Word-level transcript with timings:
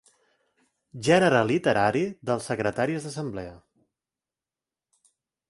Gènere 1.07 1.41
literari 1.49 2.01
dels 2.31 2.49
secretaris 2.53 3.07
d'assemblea. 3.09 3.53